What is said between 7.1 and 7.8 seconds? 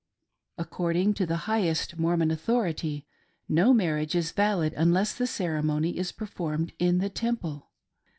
Temple.